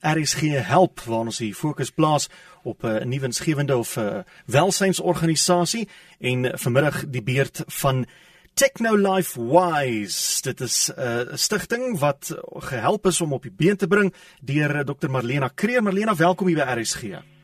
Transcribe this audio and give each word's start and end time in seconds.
RSG 0.00 0.40
help 0.64 1.00
waar 1.00 1.28
ons 1.28 1.38
die 1.42 1.54
fokus 1.54 1.90
plaas 1.90 2.28
op 2.62 2.84
'n 2.84 3.08
nuwe 3.08 3.24
insgewende 3.24 3.76
of 3.76 3.96
'n 3.96 4.00
uh, 4.00 4.22
welsynsorganisasie 4.46 5.88
en 6.18 6.58
vanmiddag 6.58 7.04
die 7.08 7.22
beurt 7.22 7.62
van 7.66 8.06
Technolife 8.54 9.40
Wise. 9.40 10.42
Dit 10.42 10.60
is 10.60 10.90
'n 10.96 11.00
uh, 11.00 11.20
stigting 11.34 11.98
wat 11.98 12.36
gehelp 12.54 13.06
is 13.06 13.20
om 13.20 13.32
op 13.32 13.42
die 13.42 13.52
been 13.56 13.76
te 13.76 13.86
bring 13.86 14.14
deur 14.40 14.84
Dr 14.84 15.08
Marlena 15.08 15.48
Kreer. 15.54 15.82
Marlena, 15.82 16.16
welkom 16.16 16.46
hier 16.46 16.64
by 16.64 16.80
RSG. 16.80 17.39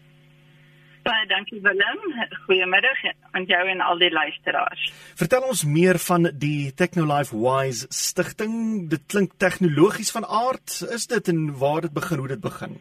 Baie 1.07 1.27
dankie 1.31 1.61
Willem. 1.63 2.01
Goeiemiddag 2.47 3.03
aan 3.31 3.45
jou 3.47 3.63
en 3.71 3.81
al 3.81 4.01
die 4.03 4.11
luisteraars. 4.11 4.89
Vertel 5.15 5.45
ons 5.47 5.63
meer 5.65 6.01
van 6.03 6.27
die 6.35 6.73
Technolife 6.75 7.37
Wise 7.39 7.87
stigting. 7.95 8.89
Dit 8.91 9.07
klink 9.07 9.37
tegnologies 9.39 10.11
van 10.11 10.27
aard. 10.27 10.81
Is 10.97 11.07
dit 11.07 11.31
en 11.31 11.47
waar 11.61 11.87
dit 11.87 11.95
begin, 11.95 12.19
hoe 12.19 12.29
dit 12.35 12.43
begin? 12.43 12.79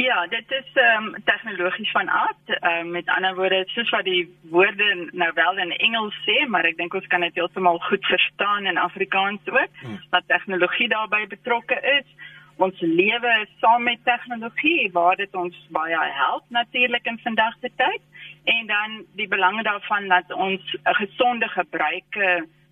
Ja, 0.00 0.26
dit 0.32 0.50
is 0.56 0.68
ehm 0.80 1.12
um, 1.12 1.22
tegnologies 1.28 1.90
van 1.92 2.08
aard. 2.08 2.44
Ehm 2.48 2.86
um, 2.86 2.90
met 2.96 3.08
ander 3.18 3.34
woorde, 3.36 3.64
soos 3.74 3.90
wat 3.90 4.08
die 4.08 4.24
woorde 4.48 5.08
nou 5.12 5.32
wel 5.34 5.58
in 5.58 5.76
Engels 5.76 6.16
sê, 6.24 6.46
maar 6.48 6.64
ek 6.64 6.80
dink 6.80 6.94
ons 6.94 7.06
kan 7.12 7.20
dit 7.20 7.34
heeltemal 7.34 7.78
goed 7.90 8.06
verstaan 8.06 8.66
in 8.66 8.80
Afrikaans 8.80 9.44
ook. 9.44 9.82
Hmm. 9.82 10.00
Dat 10.10 10.24
tegnologie 10.26 10.88
daarbey 10.88 11.26
betrokke 11.26 11.76
is 12.00 12.08
ons 12.64 12.80
lewe 12.80 13.34
saam 13.60 13.82
met 13.82 14.04
tegnologie 14.04 14.90
waar 14.92 15.16
dit 15.16 15.34
ons 15.34 15.56
baie 15.76 16.02
help 16.18 16.44
natuurlik 16.48 17.06
in 17.12 17.18
vandag 17.24 17.54
se 17.60 17.70
tyd 17.76 18.02
en 18.56 18.66
dan 18.66 18.98
die 19.20 19.28
belange 19.28 19.62
daarvan 19.62 20.08
dat 20.08 20.32
ons 20.32 20.62
'n 20.74 20.94
gesonde 21.02 21.48
gebruik 21.48 22.18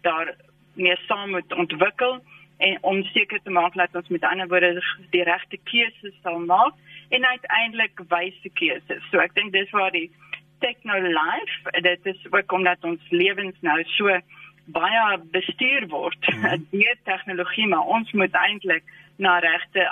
daar 0.03 0.35
meer 0.75 1.01
saam 1.07 1.31
moet 1.31 1.53
ontwikkel 1.53 2.21
en 2.59 2.79
om 2.81 3.03
seker 3.05 3.41
te 3.43 3.51
maak 3.51 3.75
dat 3.75 3.95
ons 3.95 4.09
met 4.09 4.25
ander 4.25 4.49
woorde 4.49 4.83
die 5.11 5.25
regte 5.25 5.59
keuses 5.65 6.17
sal 6.23 6.39
maak 6.39 6.75
en 7.09 7.25
uiteindelik 7.25 8.01
wyse 8.09 8.51
keuses. 8.53 9.03
So 9.11 9.19
ek 9.19 9.35
dink 9.35 9.53
dis 9.53 9.71
waar 9.71 9.91
die 9.91 10.11
techno 10.61 11.01
life 11.01 11.81
dit 11.81 12.07
is 12.13 12.27
ook 12.31 12.53
omdat 12.53 12.85
ons 12.85 13.01
lewens 13.09 13.57
nou 13.61 13.79
so 13.97 14.19
baie 14.71 15.19
bestuur 15.33 15.87
word 15.89 16.29
mm. 16.29 16.67
deur 16.75 16.99
tegnologie 17.09 17.67
maar 17.67 17.89
ons 17.97 18.13
moet 18.13 18.35
eintlik 18.45 18.85
na 19.21 19.39
regte 19.45 19.87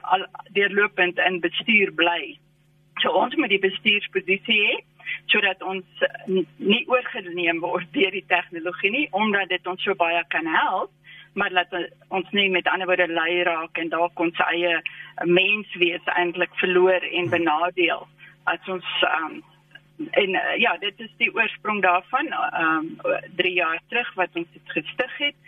deurlopend 0.56 1.18
in 1.18 1.40
bestuur 1.44 1.92
bly. 1.94 2.38
So 3.02 3.12
ons 3.14 3.36
moet 3.38 3.52
die 3.52 3.62
bestuursposisie 3.62 4.60
hê 4.66 4.78
sodat 5.32 5.62
ons 5.64 6.04
nie 6.56 6.84
oorgeneem 6.90 7.60
word 7.64 7.88
deur 7.94 8.12
die 8.12 8.26
tegnologie 8.28 8.92
nie 8.92 9.06
omdat 9.16 9.52
dit 9.52 9.66
ons 9.70 9.84
so 9.84 9.96
baie 9.96 10.22
kan 10.34 10.48
help 10.52 10.92
maar 11.38 11.52
laat 11.54 11.72
ons 12.14 12.28
nie 12.36 12.48
met 12.50 12.68
ander 12.68 12.88
woorde 12.90 13.06
lei 13.08 13.42
raak 13.48 13.78
en 13.80 13.92
dalk 13.92 14.20
ons 14.20 14.42
eie 14.48 14.74
mens 15.24 15.76
wees 15.82 16.10
eintlik 16.16 16.52
verloor 16.62 17.04
en 17.20 17.30
benadeel 17.32 18.04
as 18.52 18.72
ons 18.74 18.90
um, 19.08 19.38
en 20.22 20.36
uh, 20.40 20.56
ja 20.60 20.76
dit 20.82 21.00
is 21.06 21.14
die 21.22 21.30
oorsprong 21.34 21.80
daarvan 21.86 22.32
um 22.62 22.90
3 23.40 23.54
jaar 23.56 23.80
terug 23.88 24.12
wat 24.20 24.36
ons 24.42 24.52
dit 24.56 24.76
gestig 24.76 25.16
het 25.24 25.38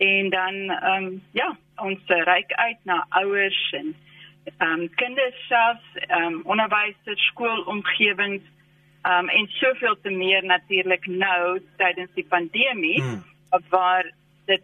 en 0.00 0.30
dan 0.30 0.54
ehm 0.70 1.04
um, 1.04 1.22
ja, 1.32 1.56
ons 1.80 2.14
reik 2.28 2.52
uit 2.52 2.80
na 2.84 3.06
ouers 3.08 3.72
en 3.72 3.94
ehm 4.58 4.80
um, 4.80 4.88
kinders 4.94 5.46
self, 5.48 5.82
ehm 5.94 6.22
um, 6.22 6.40
onderwysers, 6.44 7.26
skoolomgewings 7.32 8.44
ehm 9.02 9.18
um, 9.18 9.28
en 9.28 9.46
soveel 9.46 9.96
te 10.02 10.10
meer 10.10 10.44
natuurlik 10.44 11.06
nou 11.06 11.60
tydens 11.76 12.10
die 12.14 12.26
pandemie 12.28 13.02
hmm. 13.02 13.22
waar 13.68 14.12
dit 14.44 14.62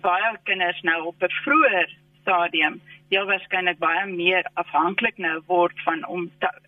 baie 0.00 0.36
kinders 0.42 0.80
nou 0.82 1.02
op 1.12 1.22
'n 1.22 1.38
vroeër 1.42 1.96
stadium 2.28 2.80
heel 3.08 3.24
waarskynlik 3.24 3.78
baie 3.80 4.04
meer 4.10 4.44
afhanklik 4.60 5.16
nou 5.22 5.38
word 5.48 5.76
van 5.86 6.02
om 6.12 6.26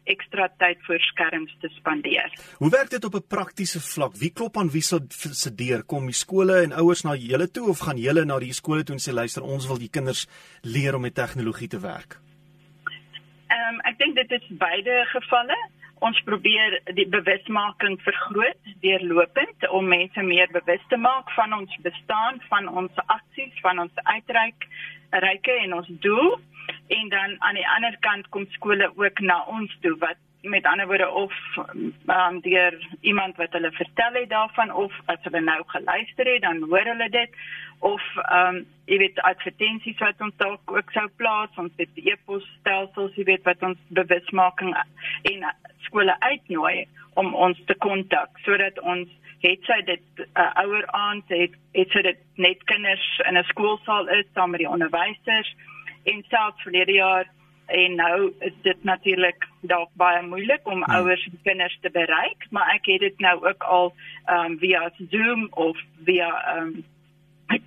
ekstra 0.08 0.48
tyd 0.62 0.80
voor 0.86 1.02
skerms 1.04 1.52
te 1.60 1.68
spandeer. 1.74 2.32
Hoe 2.62 2.70
werk 2.72 2.90
dit 2.90 3.04
op 3.04 3.14
'n 3.14 3.26
praktiese 3.28 3.80
vlak? 3.80 4.16
Wie 4.16 4.32
klop 4.32 4.56
aan 4.56 4.70
wie 4.70 4.82
se 4.82 5.54
deur? 5.54 5.84
Kom 5.84 6.06
die 6.06 6.14
skole 6.14 6.62
en 6.62 6.72
ouers 6.72 7.02
na 7.02 7.14
julle 7.14 7.50
toe 7.50 7.68
of 7.68 7.78
gaan 7.78 7.98
julle 7.98 8.24
na 8.24 8.38
die 8.38 8.52
skole 8.52 8.82
toe 8.82 8.96
en 8.96 9.02
sê 9.04 9.12
luister, 9.12 9.42
ons 9.42 9.66
wil 9.66 9.78
die 9.78 9.90
kinders 9.90 10.26
leer 10.62 10.94
om 10.94 11.00
met 11.00 11.14
tegnologie 11.14 11.68
te 11.68 11.80
werk? 11.80 12.18
Ehm 13.48 13.74
um, 13.74 13.80
ek 13.80 13.98
dink 13.98 14.14
dit 14.14 14.30
is 14.30 14.46
beide 14.48 15.04
gevalle. 15.12 15.56
Ons 16.00 16.20
probeer 16.24 16.78
die 16.96 17.04
bewusmaking 17.12 17.98
vergroot 18.00 18.70
deurlopend 18.80 19.66
om 19.68 19.88
mense 19.88 20.22
meer 20.24 20.48
bewus 20.52 20.84
te 20.88 20.96
maak 20.96 21.28
van 21.36 21.52
ons 21.52 21.74
bestaan, 21.84 22.40
van 22.48 22.68
ons 22.82 23.02
aksies, 23.06 23.52
van 23.60 23.82
ons 23.84 24.04
uitreik 24.08 24.64
ryke 25.24 25.56
en 25.64 25.74
ons 25.80 25.90
doel 26.00 26.38
en 26.88 27.08
dan 27.08 27.36
aan 27.38 27.54
die 27.54 27.68
ander 27.68 27.96
kant 28.00 28.28
kom 28.28 28.46
skole 28.56 28.92
ook 28.96 29.20
na 29.20 29.44
ons 29.44 29.76
toe 29.80 29.96
wat 29.98 30.18
met 30.42 30.64
ander 30.64 30.86
woorde 30.86 31.10
of 31.10 31.32
um, 32.06 32.40
deur 32.40 32.88
iemand 33.00 33.36
wat 33.36 33.52
hulle 33.52 33.72
vertel 33.72 34.12
het 34.12 34.28
daarvan 34.28 34.72
of 34.72 34.92
as 35.04 35.18
hulle 35.22 35.40
nou 35.40 35.62
geluister 35.66 36.32
het 36.32 36.42
dan 36.42 36.62
hoor 36.62 36.84
hulle 36.84 37.08
dit. 37.10 37.30
Of 37.78 38.02
ehm 38.16 38.56
um, 38.56 38.66
jy 38.84 38.98
weet 38.98 39.20
advertensies 39.20 39.98
wat 39.98 40.20
ons 40.20 40.36
dalk 40.36 40.72
ook 40.72 40.90
sou 40.90 41.06
plaas 41.16 41.60
ons 41.62 41.72
het 41.76 42.00
e-pos 42.02 42.46
stelsels 42.60 43.14
jy 43.14 43.24
weet 43.28 43.44
wat 43.46 43.62
ons 43.62 43.78
bewusmaking 43.88 44.74
en 45.30 45.46
skole 45.86 46.16
uitnooi 46.20 46.88
om 47.14 47.34
ons 47.34 47.60
te 47.66 47.74
kontak 47.74 48.40
sodat 48.46 48.80
ons 48.80 49.08
het 49.44 49.62
sy 49.68 49.78
dit 49.86 50.24
uh, 50.24 50.50
ouer 50.64 50.86
aand 50.96 51.30
het 51.32 51.54
het 51.76 51.94
sy 51.94 52.02
dit 52.08 52.18
net 52.36 52.64
kinders 52.72 53.06
in 53.28 53.38
'n 53.38 53.50
skoolsaal 53.52 54.08
is 54.18 54.26
saam 54.34 54.50
met 54.50 54.64
die 54.64 54.72
onderwysers 54.74 55.54
en 56.02 56.24
selfs 56.28 56.62
verlede 56.62 56.92
jaar 56.92 57.28
en 57.66 57.94
nou 57.94 58.32
is 58.38 58.54
dit 58.62 58.84
natuurlik 58.84 59.46
dalk 59.60 59.90
baie 59.94 60.22
moeilik 60.26 60.66
om 60.66 60.82
hmm. 60.82 60.94
ouers 60.94 61.26
en 61.26 61.38
kinders 61.42 61.78
te 61.80 61.90
bereik 61.90 62.46
maar 62.50 62.72
ek 62.74 62.86
het 62.92 63.00
dit 63.00 63.18
nou 63.18 63.36
ook 63.46 63.62
al 63.62 63.92
um, 64.26 64.58
via 64.58 64.90
Zoom 65.10 65.48
of 65.50 65.78
via 66.04 66.30
um, 66.56 66.80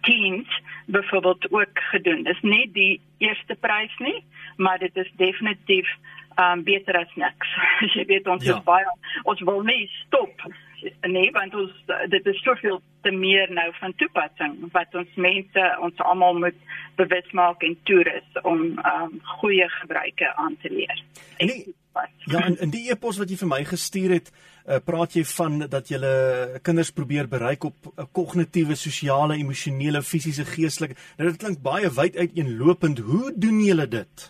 Teams 0.02 0.62
byvoorbeeld 0.86 1.52
ook 1.52 1.70
gedoen. 1.74 2.24
Dis 2.24 2.42
nie 2.42 2.70
die 2.72 3.02
eerste 3.18 3.56
prys 3.60 3.98
nie, 3.98 4.24
maar 4.56 4.80
dit 4.80 4.96
is 4.96 5.12
definitief 5.16 5.88
um 6.36 6.64
beter 6.64 6.98
as 6.98 7.16
niks. 7.16 7.50
Jy 7.94 8.06
weet 8.06 8.28
ons 8.28 8.46
ja. 8.46 8.56
is 8.56 8.64
baie 8.64 8.86
ons 9.24 9.42
wil 9.42 9.62
nie 9.62 9.90
stop 10.06 10.46
nee 11.08 11.32
want 11.32 11.56
ons 11.56 11.72
dit 12.12 12.26
is 12.32 12.42
soveel 12.44 12.82
te 13.06 13.12
meer 13.12 13.52
nou 13.52 13.68
van 13.80 13.94
toepassing 14.02 14.58
wat 14.76 14.96
ons 15.00 15.20
mense 15.28 15.68
ons 15.86 16.04
almal 16.08 16.40
moet 16.46 16.60
bewus 17.00 17.30
maak 17.32 17.64
en 17.68 17.78
toerus 17.90 18.42
om 18.44 18.66
um, 18.80 19.16
goeie 19.40 19.70
gebruike 19.80 20.34
aan 20.36 20.58
te 20.62 20.70
leer. 20.70 21.00
En 21.38 21.50
die, 21.52 21.74
ja 22.32 22.44
en 22.46 22.58
in 22.66 22.74
die 22.74 22.86
e-pos 22.92 23.20
wat 23.22 23.32
jy 23.32 23.38
vir 23.42 23.52
my 23.52 23.62
gestuur 23.68 24.16
het, 24.18 24.30
uh, 24.34 24.80
praat 24.86 25.18
jy 25.18 25.24
van 25.34 25.66
dat 25.72 25.90
jy 25.92 26.00
kinders 26.66 26.94
probeer 26.96 27.30
bereik 27.32 27.66
op 27.70 27.90
uh, 27.94 28.06
kognitiewe, 28.12 28.78
sosiale, 28.80 29.40
emosionele, 29.42 30.04
fisiese, 30.06 30.46
geestelike. 30.48 31.00
Nou 31.18 31.32
dit 31.32 31.42
klink 31.42 31.64
baie 31.66 31.90
wyd 31.94 32.18
uiteenlopend. 32.18 33.04
Hoe 33.10 33.34
doen 33.36 33.60
julle 33.64 33.90
dit? 33.90 34.30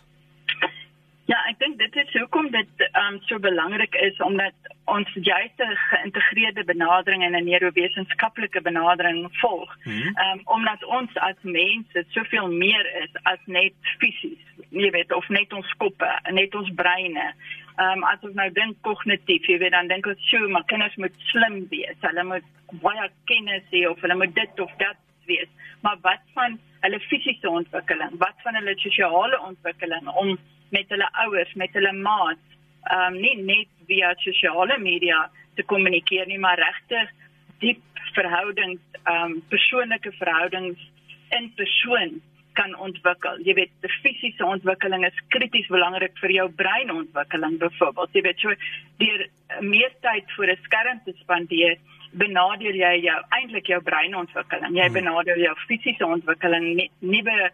Ja, 1.32 1.40
ek 1.48 1.60
dink 1.62 1.80
dit 1.80 1.96
is 2.04 2.16
hoekom 2.20 2.50
dit 2.52 2.88
um 3.00 3.20
so 3.28 3.40
belangrik 3.40 3.96
is 3.96 4.18
omdat 4.24 4.73
ons 4.96 5.10
juist 5.14 5.58
'n 5.58 5.76
geïntegreerde 5.90 6.64
benadering 6.64 7.24
en 7.24 7.36
'n 7.36 7.50
neurowetenskaplike 7.50 8.62
benadering 8.62 9.28
volg. 9.32 9.78
Hmm. 9.84 10.18
Um 10.26 10.40
omdat 10.44 10.86
ons 10.86 11.12
as 11.16 11.40
mense 11.42 12.06
soveel 12.10 12.48
meer 12.52 12.86
is 13.04 13.14
as 13.24 13.42
net 13.46 13.74
fisies, 14.00 14.44
jy 14.70 14.90
weet, 14.90 15.14
of 15.14 15.28
net 15.30 15.54
ons 15.54 15.74
koppe, 15.78 16.12
net 16.32 16.56
ons 16.56 16.70
breine. 16.76 17.34
Um 17.78 18.04
as 18.04 18.20
ons 18.22 18.34
nou 18.34 18.52
dink 18.52 18.76
kognitief, 18.82 19.46
jy 19.46 19.58
weet, 19.58 19.72
dan 19.72 19.88
dink 19.88 20.06
ons, 20.06 20.28
"Sjoe, 20.30 20.48
maar 20.48 20.66
kinders 20.66 20.96
moet 20.96 21.16
slim 21.18 21.68
wees. 21.70 21.98
Hulle 22.02 22.24
moet 22.24 22.48
baie 22.72 23.10
kennis 23.26 23.64
hê 23.72 23.90
of 23.90 24.02
hulle 24.02 24.16
moet 24.16 24.36
dit 24.36 24.60
of 24.60 24.72
dat 24.78 24.98
wees." 25.26 25.50
Maar 25.82 25.98
wat 26.02 26.24
van 26.34 26.60
hulle 26.80 27.00
fisiese 27.00 27.50
ontwikkeling? 27.50 28.12
Wat 28.18 28.36
van 28.44 28.56
hulle 28.56 28.74
sosiale 28.78 29.42
ontwikkeling 29.42 30.08
om 30.08 30.38
met 30.70 30.86
hulle 30.90 31.10
ouers, 31.12 31.54
met 31.54 31.74
hulle 31.74 31.94
maats, 31.94 32.40
ehm 32.50 32.63
um, 32.92 33.16
nie 33.20 33.36
net 33.42 33.70
via 33.88 34.14
sosiale 34.24 34.78
media 34.80 35.30
te 35.56 35.64
kommunikeer 35.64 36.28
nie, 36.28 36.40
maar 36.40 36.60
regtig 36.60 37.10
diep 37.64 37.82
verhoudings, 38.14 38.82
ehm 39.04 39.24
um, 39.24 39.42
persoonlike 39.50 40.12
verhoudings 40.20 40.80
in 41.34 41.52
persoon 41.56 42.22
kan 42.54 42.76
ontwikkel. 42.78 43.40
Jy 43.46 43.56
weet, 43.58 43.72
die 43.82 43.92
fisiese 44.04 44.46
ontwikkeling 44.46 45.06
is 45.08 45.22
krities 45.34 45.68
belangrik 45.74 46.14
vir 46.22 46.36
jou 46.36 46.46
breinontwikkeling 46.60 47.58
byvoorbeeld. 47.62 48.14
Jy 48.14 48.24
weet, 48.28 48.44
so 48.44 48.54
deur 49.02 49.26
meer 49.62 49.96
tyd 50.06 50.30
voor 50.36 50.54
'n 50.54 50.64
skerm 50.68 51.02
te 51.06 51.14
spandeer, 51.22 51.78
benadeel 52.12 52.78
jy 52.78 52.94
jou 53.08 53.20
eintlik 53.30 53.68
jou 53.68 53.82
breinontwikkeling. 53.82 54.76
Jy 54.78 54.86
hmm. 54.86 54.94
benadeel 54.94 55.40
jou 55.48 55.56
fisiese 55.68 56.06
ontwikkeling, 56.06 56.90
nuwe 57.00 57.52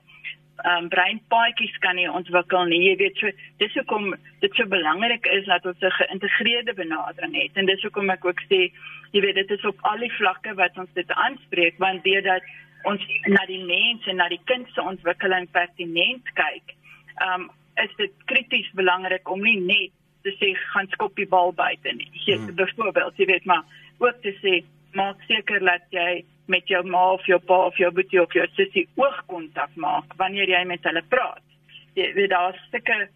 um, 0.66 0.88
breinpaadjies 0.90 1.78
kan 1.84 1.96
nie 1.96 2.08
ontwikkel 2.12 2.66
nie. 2.70 2.82
Jy 2.90 2.96
weet 3.00 3.20
so 3.22 3.32
dis 3.62 3.76
hoekom 3.80 4.14
dit 4.44 4.56
so 4.56 4.68
belangrik 4.70 5.26
is 5.26 5.46
dat 5.46 5.66
ons 5.66 5.82
'n 5.82 5.98
geïntegreerde 6.00 6.74
benadering 6.74 7.36
het. 7.36 7.52
En 7.54 7.66
dis 7.66 7.82
hoekom 7.82 8.10
ek 8.10 8.26
ook 8.26 8.42
sê, 8.50 8.72
jy 9.12 9.22
weet 9.22 9.36
dit 9.36 9.52
is 9.52 9.66
op 9.66 9.78
al 9.82 9.98
die 9.98 10.12
vlakke 10.18 10.54
wat 10.56 10.78
ons 10.78 10.90
dit 10.94 11.12
aanspreek 11.12 11.78
want 11.78 12.04
weet 12.04 12.24
dat 12.24 12.44
ons 12.84 13.02
na 13.28 13.46
die 13.46 13.64
mens 13.64 14.08
en 14.08 14.16
na 14.16 14.28
die 14.30 14.42
kind 14.46 14.68
se 14.74 14.82
ontwikkeling 14.82 15.50
pertinent 15.52 16.24
kyk. 16.34 16.76
Um 17.22 17.52
is 17.76 17.96
dit 17.96 18.12
krities 18.26 18.72
belangrik 18.76 19.30
om 19.30 19.42
nie 19.42 19.60
net 19.60 19.92
te 20.24 20.32
sê 20.36 20.52
gaan 20.74 20.88
skop 20.92 21.16
die 21.16 21.28
bal 21.28 21.54
buite 21.54 21.94
nie. 21.96 22.10
Jy 22.26 22.36
hmm. 22.36 22.56
byvoorbeeld, 22.56 23.18
jy 23.18 23.26
weet 23.26 23.46
maar 23.46 23.64
ook 24.00 24.22
te 24.22 24.36
sê 24.42 24.64
maak 24.94 25.22
seker 25.28 25.60
dat 25.60 25.86
jy 25.90 26.26
met 26.50 26.68
jou 26.68 26.82
ma 26.84 27.12
of 27.14 27.26
jou 27.30 27.40
pa 27.40 27.66
of 27.70 27.78
jou 27.78 27.92
boetie 27.94 28.22
of 28.22 28.34
jou 28.34 28.46
sussie 28.56 28.88
oogkontak 28.98 29.76
maak 29.76 30.14
wanneer 30.18 30.50
jy 30.50 30.64
met 30.66 30.84
hulle 30.84 31.04
praat. 31.10 31.44
Jy 31.96 32.14
weet 32.16 32.32
daar's 32.34 32.60
sulke 32.72 33.10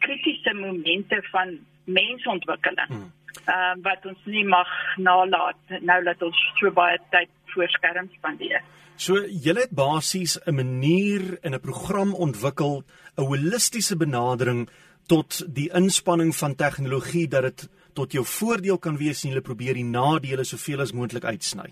kritiese 0.00 0.54
momente 0.56 1.20
van 1.30 1.58
mensontwikkeling. 1.84 2.88
Hmm. 2.88 3.08
Ehm 3.46 3.78
uh, 3.78 3.82
wat 3.84 4.06
ons 4.06 4.26
nie 4.26 4.44
mag 4.44 4.70
nalat 4.98 5.80
nou 5.80 6.02
dat 6.04 6.22
ons 6.22 6.44
so 6.58 6.70
baie 6.70 6.98
tyd 7.10 7.30
voor 7.54 7.68
skerms 7.68 8.12
spandeer. 8.18 8.62
So 8.96 9.22
julle 9.44 9.64
het 9.64 9.72
basies 9.72 10.38
'n 10.46 10.54
manier 10.54 11.38
in 11.42 11.54
'n 11.54 11.60
program 11.60 12.14
ontwikkel, 12.14 12.84
'n 13.16 13.24
holistiese 13.24 13.96
benadering 13.96 14.68
tot 15.06 15.54
die 15.54 15.70
inspanning 15.74 16.36
van 16.36 16.54
tegnologie 16.54 17.28
dat 17.28 17.42
dit 17.42 17.68
tot 17.94 18.12
jou 18.12 18.24
voordeel 18.26 18.78
kan 18.78 18.96
wees 18.96 19.24
en 19.24 19.34
jy 19.34 19.42
probeer 19.44 19.78
die 19.78 19.86
nadele 19.86 20.44
soveel 20.44 20.80
as 20.84 20.92
moontlik 20.96 21.24
uitsny. 21.24 21.68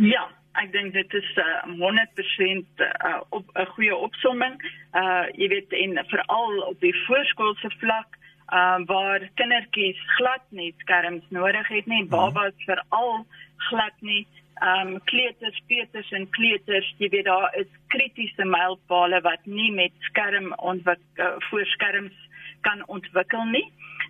Ja, 0.00 0.24
ek 0.62 0.72
dink 0.72 0.94
dit 0.94 1.14
is 1.14 1.30
uh, 1.36 1.44
100% 1.68 2.84
uh, 2.84 3.20
op 3.30 3.44
'n 3.54 3.66
goeie 3.74 3.96
opsomming. 3.96 4.56
Uh 4.94 5.26
jy 5.36 5.48
weet 5.48 5.72
en 5.72 6.04
veral 6.06 6.62
op 6.72 6.80
die 6.80 6.94
voorskoolse 7.06 7.70
vlak 7.78 8.18
uh 8.52 8.78
waar 8.86 9.30
kindertjies 9.34 10.00
glad 10.16 10.44
nie 10.50 10.74
skerms 10.78 11.24
nodig 11.28 11.68
het 11.68 11.86
nie, 11.86 12.02
mhm. 12.02 12.10
babas 12.10 12.54
veral 12.66 13.26
glad 13.70 13.96
nie 14.00 14.26
um 14.60 15.00
kleuters, 15.04 15.62
peuters 15.66 16.10
en 16.12 16.26
kleuters, 16.36 16.88
jy 17.00 17.08
weet 17.08 17.24
daar 17.24 17.54
is 17.56 17.68
kritiese 17.92 18.44
mylpale 18.44 19.20
wat 19.24 19.46
nie 19.48 19.70
met 19.72 19.92
skerm 20.10 20.52
ontwikkel 20.58 21.24
uh, 21.24 21.36
voor 21.48 21.64
skerms 21.66 22.16
kan 22.60 22.82
ontwikkel 22.86 23.44
nie. 23.44 23.64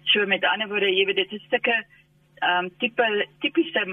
So 0.05 0.26
met 0.26 0.44
ander 0.44 0.69
woorde, 0.69 0.91
jy 0.94 1.05
weet 1.08 1.17
dit 1.17 1.32
is 1.32 1.47
sulke 1.49 1.76
um 2.41 2.70
tipe 2.79 3.06
tipiese 3.41 3.85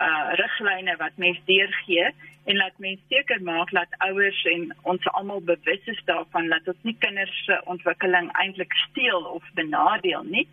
uh 0.00 0.28
riglyne 0.40 0.96
wat 0.96 1.16
mens 1.16 1.40
deurgee 1.44 2.06
en 2.44 2.56
laat 2.56 2.78
mens 2.78 3.00
seker 3.08 3.42
maak 3.42 3.70
dat 3.70 3.96
ouers 4.06 4.44
en 4.44 4.70
ons 4.82 5.08
almal 5.12 5.42
bewus 5.44 5.90
is 5.92 6.00
daarvan 6.04 6.48
dat 6.48 6.68
ons 6.68 6.86
nie 6.88 6.96
kinders 6.98 7.44
se 7.44 7.60
ontwikkeling 7.64 8.30
eintlik 8.32 8.72
steel 8.88 9.26
of 9.34 9.44
benadeel 9.54 10.22
nie. 10.22 10.46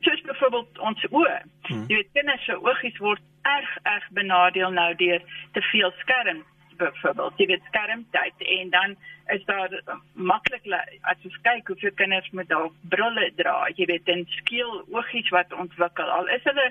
Soos 0.00 0.20
byvoorbeeld 0.20 0.78
ons 0.78 1.06
oë. 1.10 1.36
Hmm. 1.68 1.84
Jy 1.88 2.00
weet 2.00 2.16
kinders 2.16 2.44
se 2.44 2.56
oogies 2.62 2.98
word 2.98 3.22
erg 3.42 3.76
erg 3.82 4.08
benadeel 4.16 4.72
nou 4.72 4.90
deur 4.96 5.22
te 5.52 5.62
veel 5.72 5.92
skerm 6.00 6.44
byvoorbeeld. 6.76 7.38
Jy 7.38 7.46
weet 7.46 7.68
skermtyd 7.70 8.46
en 8.58 8.70
dan 8.70 8.96
is 9.34 9.44
daar 9.44 9.70
maklik 10.12 10.66
as 11.00 11.22
jy 11.22 11.30
kyk 11.42 11.68
hoe 11.68 11.78
veel 11.80 11.96
kinders 12.00 12.30
met 12.30 12.48
daai 12.48 12.68
brille 12.92 13.30
dra 13.38 13.54
jy 13.76 13.86
weet 13.92 14.08
en 14.08 14.26
skeel 14.40 14.84
oogies 14.92 15.30
wat 15.36 15.52
ontwikkel. 15.52 16.10
Al 16.18 16.28
is 16.36 16.44
hulle 16.44 16.68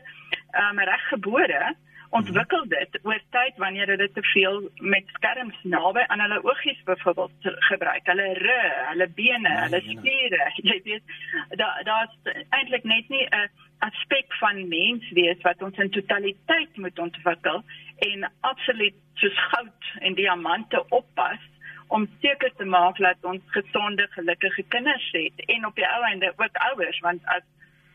um, 0.61 0.79
reggebore 0.79 1.73
ontwikkel 2.13 2.65
dit 2.69 2.97
oor 3.01 3.21
tyd 3.33 3.57
wanneer 3.61 3.89
hulle 3.93 4.07
te 4.13 4.21
veel 4.33 4.59
met 4.93 5.09
skerms 5.17 5.57
naby 5.75 6.03
aan 6.13 6.21
hulle 6.21 6.39
oogies 6.45 6.81
byvoorbeeld 6.85 7.49
gebruik. 7.69 8.05
Hulle 8.11 8.27
rug, 8.39 8.75
hulle 8.91 9.07
bene, 9.17 9.49
ja, 9.49 9.63
hulle 9.65 9.81
spiere, 9.87 10.49
jy 10.69 10.79
weet, 10.85 11.15
daar 11.61 11.81
daar's 11.87 12.33
eintlik 12.59 12.85
net 12.89 13.09
nie 13.09 13.25
'n 13.25 13.49
aspek 13.87 14.35
van 14.39 14.67
mens 14.67 15.09
wees 15.17 15.41
wat 15.47 15.61
ons 15.61 15.77
in 15.77 15.89
totaliteit 15.89 16.77
moet 16.77 16.99
ontwikkel 16.99 17.63
en 17.95 18.31
absoluut 18.39 18.95
soos 19.13 19.39
goud 19.51 19.91
en 19.99 20.13
diamante 20.13 20.85
oppas 20.89 21.39
om 21.87 22.07
seker 22.21 22.53
te 22.57 22.65
maak 22.65 22.97
dat 22.97 23.17
ons 23.21 23.41
gesonde, 23.53 24.07
gelukkige 24.09 24.63
kinders 24.63 25.09
het 25.11 25.45
en 25.45 25.65
op 25.65 25.75
die 25.75 25.87
ou 25.87 26.03
einde 26.03 26.33
ook 26.35 26.57
ouers 26.71 26.99
want 26.99 27.21
as 27.25 27.45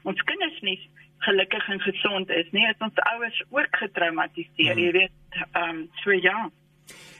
ons 0.02 0.22
kinders 0.22 0.60
nie 0.60 0.78
gelukkig 1.18 1.68
en 1.68 1.80
gesond 1.80 2.30
is 2.30 2.50
nie, 2.50 2.66
is 2.68 2.84
ons 2.84 3.00
ouers 3.12 3.42
ook 3.50 3.76
getraumatiseer, 3.82 4.72
hmm. 4.72 4.84
jy 4.84 4.92
weet, 4.92 5.42
ehm 5.52 5.68
um, 5.68 5.84
so 6.02 6.14
ja. 6.14 6.50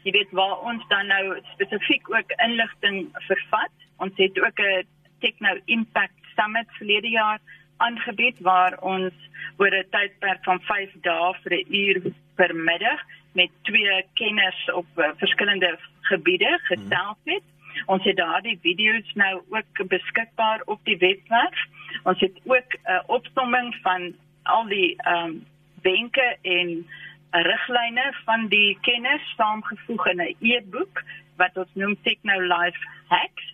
jy 0.03 0.11
weet 0.11 0.31
waar 0.31 0.59
ons 0.59 0.87
dan 0.87 1.07
nou 1.07 1.41
spesifiek 1.53 2.13
ook 2.13 2.31
inligting 2.45 3.09
vervat. 3.13 3.71
Ons 3.97 4.11
het 4.15 4.39
ook 4.39 4.59
'n 4.59 4.85
Techno 5.19 5.59
Impact 5.65 6.18
Summit 6.39 6.67
verlede 6.77 7.09
jaar 7.09 7.39
aangebied 7.77 8.39
waar 8.39 8.77
ons 8.79 9.13
oor 9.57 9.73
'n 9.75 9.89
tydperk 9.91 10.43
van 10.43 10.59
5 10.61 10.91
dae 11.07 11.33
vir 11.43 11.53
'n 11.57 11.73
uur 11.83 11.97
per 12.35 12.55
middag 12.55 13.01
met 13.31 13.49
twee 13.63 14.03
kenners 14.13 14.71
op 14.71 14.87
uh, 14.95 15.09
verskillende 15.17 15.77
gebiede 16.01 16.59
gesels 16.63 17.21
het. 17.23 17.43
Ons 17.85 18.03
het 18.03 18.17
daardie 18.17 18.59
video's 18.61 19.11
nou 19.13 19.41
ook 19.49 19.87
beskikbaar 19.87 20.61
op 20.65 20.79
die 20.83 20.97
webwerf. 20.97 21.59
Ons 22.03 22.19
het 22.19 22.35
ook 22.45 22.73
'n 22.73 22.91
uh, 22.91 22.99
opsomming 23.07 23.75
van 23.81 24.15
al 24.43 24.67
die 24.67 24.95
ehm 24.97 25.25
um, 25.25 25.45
wenke 25.81 26.37
en 26.41 26.87
riglyne 27.31 28.13
van 28.25 28.47
die 28.47 28.77
kennis 28.81 29.33
saamgevoeg 29.37 30.07
in 30.07 30.21
'n 30.21 30.35
e-boek 30.39 31.03
wat 31.35 31.57
ons 31.57 31.73
noem 31.73 32.01
Techno 32.01 32.39
Life 32.39 32.81
Hacks 33.07 33.48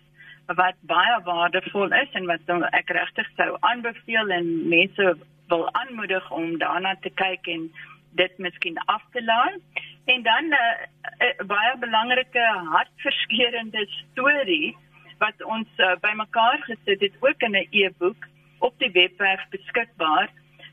wat 0.46 0.78
baie 0.80 1.22
waardevol 1.24 1.92
is 1.92 2.12
en 2.12 2.26
wat 2.26 2.72
ek 2.72 2.90
regtig 2.94 3.28
sou 3.36 3.56
aanbeveel 3.60 4.30
en 4.30 4.68
mense 4.68 5.16
wil 5.48 5.68
aanmoedig 5.72 6.30
om 6.30 6.58
daarna 6.58 6.94
te 7.00 7.10
kyk 7.10 7.46
en 7.46 7.70
dit 8.16 8.38
miskien 8.38 8.78
af 8.86 9.02
te 9.12 9.22
laai. 9.24 9.58
En 10.04 10.22
dan 10.22 10.44
'n 10.48 10.52
uh, 10.52 11.28
uh, 11.28 11.46
baie 11.46 11.76
belangrike 11.78 12.44
hartverskeurende 12.70 13.86
storie 13.86 14.76
wat 15.18 15.44
ons 15.44 15.68
uh, 15.76 15.96
bymekaar 16.00 16.58
gesit 16.62 17.00
het 17.00 17.14
ook 17.20 17.40
in 17.42 17.56
'n 17.56 17.68
e-boek 17.70 18.26
op 18.58 18.78
die 18.78 18.90
webwerf 18.90 19.48
beskikbaar 19.50 20.30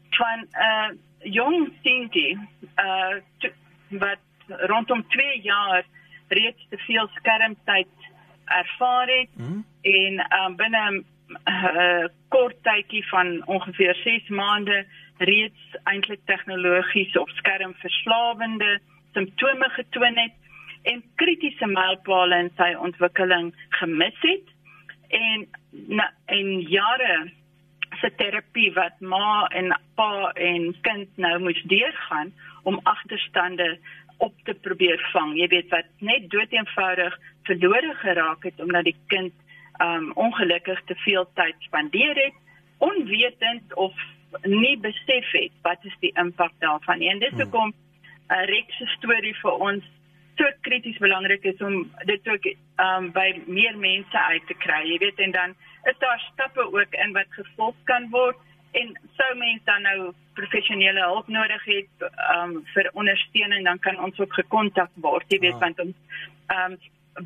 van 0.09 0.39
'n 0.39 0.47
uh, 0.59 0.89
jong 1.23 1.71
seentjie 1.83 2.37
uh 2.77 3.15
wat 3.89 4.23
rondom 4.47 5.07
2 5.07 5.41
jaar 5.41 5.83
reeds 6.27 6.65
te 6.69 6.77
veel 6.77 7.07
skermtyd 7.07 7.87
ervaar 8.59 9.07
het 9.07 9.29
mm. 9.37 9.65
en 9.81 10.21
um, 10.39 10.55
binne 10.55 10.83
'n 10.91 11.05
uh, 11.49 12.05
kort 12.29 12.55
tydjie 12.63 13.07
van 13.07 13.45
ongeveer 13.45 13.95
6 13.95 14.27
maande 14.27 14.85
reeds 15.17 15.77
eintlik 15.83 16.19
tegnologies 16.25 17.17
of 17.17 17.29
skermverslawende 17.29 18.79
simptome 19.13 19.69
getoon 19.69 20.17
het 20.17 20.35
en 20.81 21.03
kritiese 21.15 21.67
mylpale 21.67 22.37
in 22.37 22.51
sy 22.57 22.73
ontwikkeling 22.73 23.53
gemis 23.79 24.19
het 24.19 24.47
en 25.07 25.47
na, 25.71 26.11
en 26.25 26.61
jare 26.61 27.31
se 28.01 28.09
terapie 28.17 28.71
wat 28.73 28.99
ma 28.99 29.45
en 29.53 29.73
pa 29.95 30.31
en 30.33 30.71
kind 30.81 31.17
nou 31.17 31.39
moet 31.39 31.61
deurgaan 31.69 32.33
om 32.63 32.79
agterstande 32.83 33.77
op 34.17 34.33
te 34.43 34.53
probeer 34.53 35.09
vang. 35.11 35.35
Jy 35.37 35.47
weet 35.51 35.69
wat 35.69 35.89
net 35.99 36.29
doeteenvoudig 36.31 37.17
verlore 37.43 37.93
geraak 38.01 38.43
het 38.43 38.59
omdat 38.59 38.83
die 38.83 38.97
kind 39.07 39.33
um 39.81 40.11
ongelukkig 40.15 40.81
te 40.85 40.95
veel 40.95 41.25
tyd 41.33 41.55
spandeer 41.59 42.15
het 42.15 42.33
onwetend 42.77 43.73
of 43.73 43.93
nie 44.41 44.77
besef 44.77 45.31
het 45.31 45.51
wat 45.61 45.85
is 45.85 45.95
die 45.99 46.11
impak 46.19 46.51
daarvan. 46.59 47.01
En 47.01 47.19
dis 47.19 47.29
hmm. 47.29 47.41
hoekom 47.41 47.73
'n 48.29 48.45
Rex 48.49 48.81
storie 48.97 49.35
vir 49.41 49.51
ons 49.51 49.83
so 50.37 50.45
krities 50.61 50.97
belangrik 50.97 51.43
is 51.43 51.61
om 51.61 51.91
dit 52.05 52.27
ook 52.27 52.45
um 52.85 53.11
by 53.11 53.41
meer 53.45 53.77
mense 53.77 54.19
uit 54.19 54.47
te 54.47 54.53
kry. 54.53 54.81
Jy 54.89 54.97
weet 54.97 55.19
en 55.19 55.31
dan 55.31 55.55
is 55.83 55.97
daar 55.99 56.29
stappe 56.31 56.65
ook 56.73 56.93
in 57.05 57.13
wat 57.13 57.29
gevolg 57.29 57.75
kan 57.83 58.09
word 58.09 58.37
en 58.71 58.99
sou 59.17 59.37
mense 59.37 59.65
dan 59.65 59.81
nou 59.81 60.13
professionele 60.33 61.01
hulp 61.05 61.27
nodig 61.27 61.65
het 61.65 62.09
um 62.35 62.63
vir 62.73 62.89
ondersteuning 62.93 63.65
dan 63.65 63.79
kan 63.79 63.99
ons 63.99 64.19
ook 64.19 64.33
gekontak 64.33 64.89
word 64.95 65.25
jy 65.27 65.39
weet 65.39 65.59
ja. 65.59 65.63
want 65.65 65.79
ons 65.79 65.95
um 66.55 66.77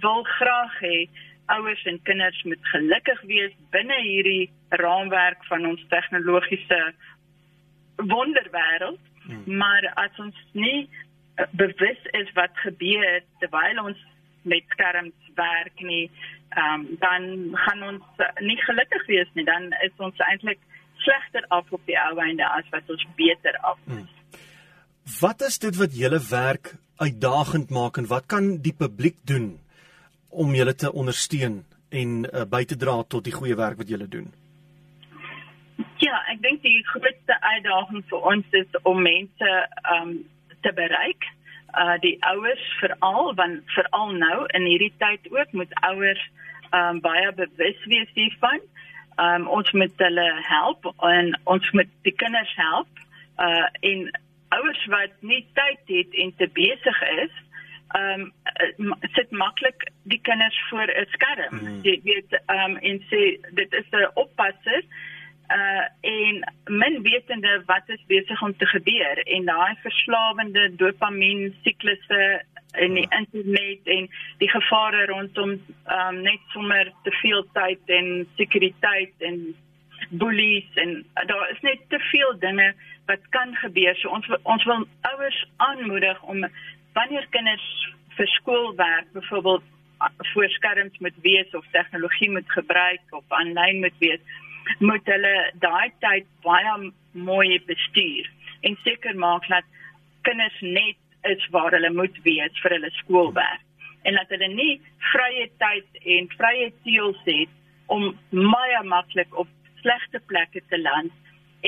wil 0.03 0.24
graag 0.38 0.79
hê 0.79 1.08
ouers 1.48 1.84
en 1.86 2.00
kinders 2.03 2.44
moet 2.44 2.63
gelukkig 2.74 3.22
wees 3.32 3.53
binne 3.72 3.98
hierdie 4.03 4.50
raamwerk 4.82 5.46
van 5.48 5.65
ons 5.65 5.84
tegnologiese 5.94 6.82
wonderwêreld 7.96 9.00
hmm. 9.24 9.44
maar 9.62 9.91
as 10.03 10.20
ons 10.20 10.41
nie 10.51 10.88
uh, 10.88 11.46
bewus 11.51 12.10
is 12.20 12.32
wat 12.39 12.63
gebeur 12.65 13.22
terwyl 13.39 13.84
ons 13.86 14.01
met 14.48 14.63
skerms 14.75 15.32
werk 15.39 15.86
nie 15.91 16.10
um, 16.56 16.84
dan 17.03 17.29
gaan 17.65 17.84
ons 17.91 18.25
nie 18.44 18.60
gelukkig 18.65 19.08
wees 19.12 19.32
nie 19.39 19.48
dan 19.48 19.72
is 19.88 20.03
ons 20.10 20.20
eintlik 20.29 20.60
slegter 21.06 21.46
af 21.53 21.72
op 21.72 21.84
die 21.88 21.98
ou 22.01 22.17
einde 22.20 22.46
as 22.50 22.67
wat 22.74 22.89
ons 22.89 23.06
beter 23.15 23.58
af 23.62 23.79
is. 23.86 23.94
Hmm. 23.94 24.08
Wat 25.22 25.41
is 25.48 25.60
dit 25.63 25.75
wat 25.79 25.96
julle 25.96 26.20
werk 26.29 26.74
uitdagend 26.98 27.70
maak 27.72 27.98
en 28.01 28.10
wat 28.12 28.25
kan 28.25 28.58
die 28.65 28.74
publiek 28.75 29.15
doen 29.24 29.56
om 30.29 30.53
julle 30.55 30.75
te 30.75 30.91
ondersteun 30.91 31.63
en 31.89 32.25
uh, 32.25 32.43
by 32.50 32.63
te 32.65 32.75
dra 32.75 33.00
tot 33.07 33.24
die 33.24 33.34
goeie 33.34 33.55
werk 33.55 33.77
wat 33.77 33.89
julle 33.89 34.07
doen? 34.12 34.27
Ja, 36.01 36.17
ek 36.29 36.41
dink 36.43 36.62
die 36.62 36.81
grootste 36.91 37.38
uitdaging 37.41 38.03
vir 38.10 38.25
ons 38.31 38.57
is 38.60 38.79
om 38.84 39.01
mense 39.01 39.53
um 39.96 40.13
te 40.65 40.74
bereik. 40.77 41.25
Uh 41.77 41.96
die 42.01 42.17
ouers 42.25 42.65
veral 42.81 43.34
want 43.38 43.74
veral 43.75 44.13
nou 44.17 44.46
in 44.57 44.65
hierdie 44.69 44.93
tyd 45.01 45.25
ook 45.34 45.53
moet 45.57 45.74
ouers 45.89 46.24
um 46.75 47.01
baie 47.01 47.31
bewus 47.38 47.81
wees 47.93 48.13
hiervan. 48.17 48.62
Um 49.22 49.48
ons 49.50 49.72
moet 49.74 50.05
hulle 50.05 50.27
help 50.50 50.86
en 51.05 51.34
ons 51.46 51.72
moet 51.77 51.91
die 52.05 52.15
kinders 52.24 52.53
help. 52.62 53.03
Uh 53.41 53.65
en 53.81 54.07
ouers 54.57 54.86
wat 54.93 55.13
nie 55.22 55.43
tyd 55.57 55.93
het 55.98 56.22
en 56.24 56.34
te 56.38 56.50
besig 56.53 57.01
is, 57.25 57.34
um 57.98 58.32
sit 59.16 59.32
maklik 59.32 59.89
die 60.04 60.22
kinders 60.22 60.60
voor 60.70 60.88
'n 60.88 61.06
skerm. 61.16 61.56
Mm. 61.62 61.80
Jy 61.84 62.00
weet 62.04 62.42
um 62.48 62.77
en 62.77 63.04
sê 63.10 63.22
dit 63.60 63.74
is 63.74 63.88
'n 63.92 64.10
oppasser 64.13 64.84
uh 65.50 65.86
en 66.01 66.54
min 66.66 67.01
wetende 67.01 67.62
wat 67.66 67.84
is 67.86 68.04
besig 68.08 68.42
om 68.42 68.58
te 68.58 68.66
gebeur 68.66 69.18
en 69.24 69.46
daai 69.46 69.75
verslawende 69.82 70.75
dopamien 70.75 71.56
siklusse 71.63 72.42
in 72.75 72.94
die 72.94 73.08
internet 73.20 73.80
en 73.86 74.10
die 74.38 74.50
gevare 74.50 75.06
rondom 75.06 75.56
um 76.00 76.22
net 76.22 76.44
sommer 76.48 76.92
te 77.04 77.12
veel 77.22 77.46
tyd 77.54 77.80
en 78.00 78.27
sekuriteit 78.36 79.13
en 79.30 79.56
bullies 80.10 80.68
en 80.74 81.06
daar 81.25 81.50
is 81.50 81.62
net 81.62 81.80
te 81.89 82.00
veel 82.00 82.39
dinge 82.39 82.74
wat 83.06 83.30
kan 83.30 83.56
gebeur 83.56 83.96
so 83.96 84.10
ons 84.10 84.27
ons 84.44 84.63
wil 84.63 84.88
ouers 85.13 85.46
aanmoedig 85.58 86.22
om 86.24 86.44
wanneer 86.94 87.27
kinders 87.29 87.67
vir 88.17 88.27
skoolwerk 88.27 89.12
byvoorbeeld 89.13 89.63
voor 90.34 90.50
skerms 90.50 90.98
moet 91.00 91.17
wees 91.22 91.56
of 91.56 91.65
tegnologie 91.72 92.32
moet 92.32 92.51
gebruik 92.51 93.01
of 93.10 93.24
aanlyn 93.27 93.79
moet 93.79 93.98
wees 94.00 94.20
moet 94.79 95.06
hulle 95.06 95.36
daai 95.63 95.91
tyd 96.03 96.25
baie 96.46 96.91
mooi 97.12 97.60
bestuur 97.65 98.29
en 98.62 98.77
seker 98.84 99.15
maak 99.15 99.48
dat 99.48 99.65
kinders 100.22 100.60
net 100.62 101.32
is 101.34 101.48
waar 101.56 101.72
hulle 101.72 101.94
moet 101.94 102.17
wees 102.24 102.62
vir 102.63 102.77
hulle 102.77 102.91
skoolwerk 103.01 103.63
en 104.03 104.20
dat 104.20 104.34
hulle 104.36 104.50
nie 104.53 104.74
vrye 105.12 105.48
tyd 105.63 106.01
en 106.17 106.29
vrye 106.38 106.72
teels 106.84 107.22
het 107.29 107.53
om 107.98 108.10
baie 108.32 108.84
maklik 108.84 109.39
op 109.44 109.50
slegte 109.82 110.22
plekke 110.32 110.62
te 110.70 110.79
land 110.82 111.13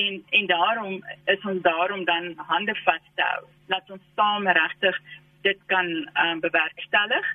en 0.01 0.23
en 0.39 0.45
daarom 0.51 0.93
is 1.25 1.41
ons 1.51 1.61
daarom 1.61 2.05
dan 2.05 2.33
hande 2.37 2.75
vas 2.83 3.05
te 3.15 3.25
hou. 3.31 3.43
Dat 3.67 3.89
ons 3.95 4.05
saam 4.15 4.47
regtig 4.47 5.01
dit 5.41 5.59
kan 5.65 5.87
um, 6.25 6.39
bewerkstellig. 6.39 7.25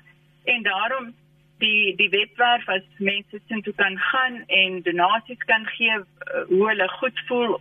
En 0.43 0.63
daarom 0.63 1.13
die 1.57 1.95
die 1.95 2.09
webwerf 2.09 2.67
as 2.69 2.83
mense 2.97 3.39
sin 3.47 3.61
toe 3.61 3.73
kan 3.73 3.97
gaan 3.97 4.43
en 4.47 4.81
donasies 4.81 5.43
kan 5.51 5.65
gee 5.77 5.97
uh, 5.97 6.03
hoe 6.47 6.67
hulle 6.67 6.87
goed 6.99 7.19
voel 7.27 7.59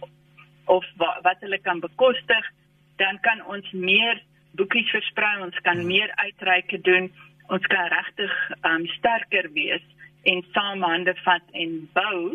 of 0.65 0.87
wa, 0.97 1.19
wat 1.23 1.41
hulle 1.41 1.59
kan 1.63 1.81
bekostig 1.81 2.51
dan 2.97 3.21
kan 3.21 3.45
ons 3.47 3.71
meer 3.73 4.23
boekies 4.59 4.91
versprei 4.91 5.37
ons 5.47 5.61
kan 5.63 5.79
hmm. 5.79 5.87
meer 5.87 6.11
uitreike 6.15 6.81
doen 6.81 7.11
ons 7.55 7.67
kan 7.71 7.87
regtig 7.93 8.35
um, 8.63 8.87
sterker 8.99 9.51
wees 9.53 9.87
en 10.23 10.43
saam 10.57 10.83
hande 10.83 11.15
vat 11.23 11.55
en 11.65 11.79
bou 11.95 12.35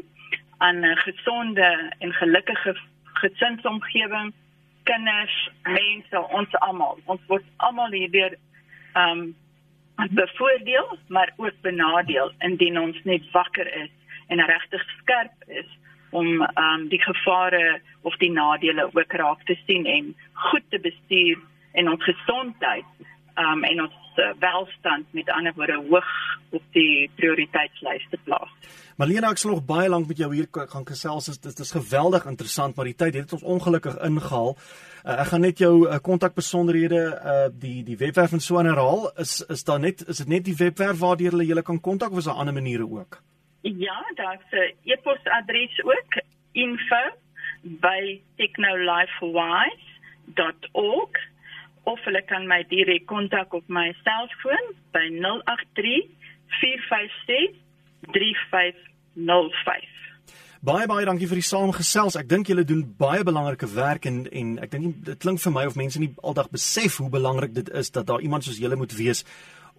aan 0.60 0.86
'n 0.86 0.98
gesonde 0.98 1.94
en 2.00 2.14
gelukkige 2.14 2.76
gesinsomgewing 3.04 4.34
kinders 4.84 5.50
mense 5.64 6.28
ons 6.30 6.56
almal. 6.60 6.98
Ons 7.06 7.22
word 7.28 7.46
almal 7.58 7.92
hierdeur 7.92 8.36
um 8.94 9.36
bevoordeel, 10.16 10.98
maar 11.08 11.34
ook 11.36 11.62
benadeel 11.62 12.32
indien 12.40 12.80
ons 12.80 13.00
net 13.04 13.32
wakker 13.32 13.68
is 13.84 13.92
en 14.28 14.46
regtig 14.46 14.84
skerp 14.98 15.44
is 15.48 15.70
om 16.10 16.42
um 16.42 16.88
die 16.90 17.02
gevare 17.02 17.82
of 18.02 18.16
die 18.24 18.32
nadele 18.32 18.90
ook 18.94 19.14
raak 19.14 19.44
te 19.46 19.58
sien 19.66 19.86
en 19.86 20.16
goed 20.34 20.64
te 20.70 20.80
bestuur 20.80 21.38
en 21.72 21.90
ons 21.90 22.04
gesondheid 22.04 22.86
um 23.40 23.64
en 23.64 23.82
ons 23.86 23.96
uh, 24.20 24.34
welstand 24.40 25.06
met 25.16 25.30
ander 25.32 25.54
woorde 25.56 25.78
hoog 25.90 26.10
op 26.52 26.64
die 26.76 27.10
prioriteitslys 27.16 28.06
te 28.10 28.18
plaas. 28.24 28.52
Malena, 29.00 29.30
ek 29.32 29.38
sal 29.40 29.52
nog 29.54 29.68
baie 29.68 29.90
lank 29.90 30.08
met 30.10 30.18
jou 30.20 30.34
hier 30.34 30.48
gaan 30.52 30.88
gesels. 30.88 31.40
Dit 31.40 31.60
is 31.64 31.72
geweldig 31.72 32.26
interessant, 32.28 32.76
maar 32.76 32.86
die 32.90 32.98
tyd 33.00 33.16
het 33.16 33.34
ons 33.38 33.48
ongelukkig 33.56 33.96
ingehaal. 34.04 34.52
Uh, 35.06 35.22
ek 35.22 35.28
gaan 35.32 35.46
net 35.46 35.58
jou 35.64 35.76
kontakbesonderhede 36.04 37.02
uh, 37.06 37.14
uh 37.16 37.48
die 37.54 37.84
die 37.88 37.98
webwerf 37.98 38.32
en 38.36 38.44
so 38.44 38.58
herhaal. 38.60 39.12
Is 39.24 39.46
is 39.48 39.64
daar 39.64 39.80
net 39.80 40.08
is 40.08 40.18
dit 40.24 40.28
net 40.28 40.46
die 40.46 40.60
webwerf 40.60 41.00
waardeur 41.00 41.32
hulle 41.38 41.48
julle 41.48 41.64
kan 41.64 41.80
kontak 41.80 42.12
of 42.12 42.18
is 42.24 42.30
daar 42.32 42.42
ander 42.44 42.54
maniere 42.54 42.90
ook? 42.90 43.22
Ja, 43.62 44.06
daar's 44.16 44.52
'n 44.52 44.74
e-posadres 44.84 45.84
ook 45.84 46.22
info 46.52 47.12
by 47.64 48.22
technolifewise.org 48.36 51.12
of 51.90 52.00
hulle 52.06 52.22
kan 52.30 52.48
my 52.48 52.62
direk 52.70 53.06
kontak 53.10 53.54
op 53.58 53.66
my 53.68 53.90
selfoon 54.04 54.66
by 54.96 55.06
083 55.18 56.06
456 56.62 57.56
3505. 58.14 59.96
Baie 60.60 60.88
baie 60.92 61.06
dankie 61.08 61.28
vir 61.32 61.40
die 61.40 61.48
saamgesels. 61.48 62.18
Ek 62.20 62.28
dink 62.28 62.50
julle 62.52 62.66
doen 62.68 62.82
baie 63.00 63.24
belangrike 63.24 63.70
werk 63.72 64.10
en 64.10 64.26
en 64.28 64.58
ek 64.66 64.74
dink 64.74 64.98
dit 65.08 65.22
klink 65.24 65.40
vir 65.40 65.56
my 65.56 65.64
of 65.70 65.78
mense 65.80 66.02
nie 66.02 66.12
aldag 66.20 66.50
besef 66.52 67.00
hoe 67.00 67.08
belangrik 67.14 67.54
dit 67.56 67.72
is 67.82 67.94
dat 67.96 68.10
daar 68.10 68.22
iemand 68.26 68.44
soos 68.44 68.60
julle 68.60 68.76
moet 68.80 68.96
wees 68.98 69.24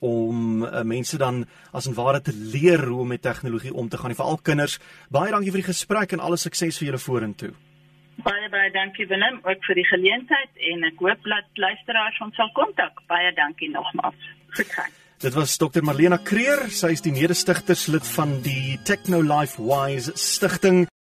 om 0.00 0.64
uh, 0.64 0.80
mense 0.80 1.18
dan 1.20 1.44
as 1.76 1.86
en 1.86 1.96
ware 1.98 2.22
te 2.24 2.32
leer 2.32 2.86
hoe 2.88 3.02
om 3.04 3.12
met 3.12 3.22
tegnologie 3.22 3.74
om 3.74 3.88
te 3.88 4.00
gaan, 4.00 4.16
veral 4.16 4.40
kinders. 4.42 4.78
Baie 5.12 5.30
dankie 5.30 5.52
vir 5.52 5.60
die 5.60 5.72
gesprek 5.72 6.16
en 6.16 6.24
alle 6.24 6.40
sukses 6.40 6.80
vir 6.80 6.90
julle 6.90 7.02
vorentoe. 7.04 7.52
Baie 8.24 8.48
baie 8.52 8.70
dankie 8.74 9.06
Willem 9.08 9.38
ook 9.42 9.64
vir 9.64 9.78
die 9.80 9.86
geleentheid 9.88 10.64
en 10.72 10.84
ek 10.90 10.98
hoop 11.00 11.24
dat 11.24 11.62
luisteraars 11.64 12.20
ons 12.26 12.36
sal 12.36 12.50
kontak. 12.58 13.00
Baie 13.08 13.32
dankie 13.38 13.70
nogmaals. 13.72 14.28
Goed 14.58 14.72
gaan. 14.74 14.92
Dit 15.20 15.36
was 15.36 15.56
Dr. 15.60 15.84
Marlena 15.84 16.16
Creer, 16.24 16.66
sy 16.72 16.94
is 16.96 17.04
die 17.04 17.12
mede-stigterslid 17.12 18.06
van 18.16 18.38
die 18.44 18.78
Techno 18.88 19.20
Life 19.20 19.60
Wise 19.60 20.16
Stichting 20.16 20.90